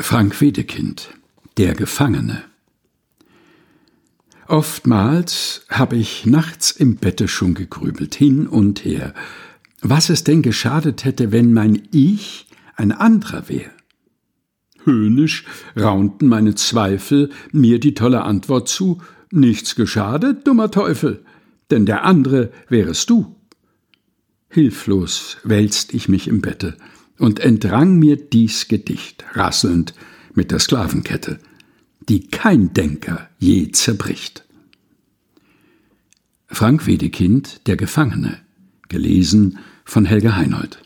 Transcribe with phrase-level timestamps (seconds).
[0.00, 1.10] Frank Wedekind
[1.56, 2.42] Der Gefangene
[4.48, 9.14] Oftmals habe ich nachts im Bette schon gegrübelt, hin und her,
[9.82, 13.70] was es denn geschadet hätte, wenn mein Ich ein anderer wäre.
[14.82, 15.44] Höhnisch
[15.78, 19.00] raunten meine Zweifel mir die tolle Antwort zu,
[19.30, 21.24] nichts geschadet, dummer Teufel,
[21.70, 23.36] denn der andere wärest du.
[24.48, 26.76] Hilflos wälzt ich mich im Bette
[27.18, 29.94] und entrang mir dies Gedicht, rasselnd
[30.34, 31.38] mit der Sklavenkette,
[32.08, 34.44] die kein Denker je zerbricht.
[36.46, 38.38] Frank Wedekind, Der Gefangene,
[38.88, 40.82] gelesen von Helge Heinold.